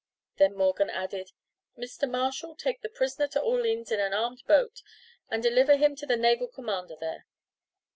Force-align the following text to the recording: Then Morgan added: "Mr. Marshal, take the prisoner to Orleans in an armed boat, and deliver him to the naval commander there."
Then 0.37 0.55
Morgan 0.55 0.89
added: 0.89 1.31
"Mr. 1.77 2.09
Marshal, 2.09 2.55
take 2.55 2.81
the 2.81 2.89
prisoner 2.89 3.27
to 3.27 3.39
Orleans 3.39 3.91
in 3.91 3.99
an 3.99 4.15
armed 4.15 4.41
boat, 4.47 4.81
and 5.29 5.43
deliver 5.43 5.75
him 5.77 5.95
to 5.97 6.07
the 6.07 6.17
naval 6.17 6.47
commander 6.47 6.95
there." 6.99 7.27